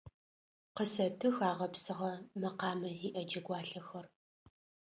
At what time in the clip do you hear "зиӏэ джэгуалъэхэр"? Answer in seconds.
2.99-4.05